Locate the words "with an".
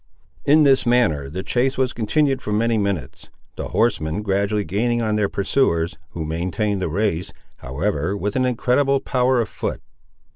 8.17-8.45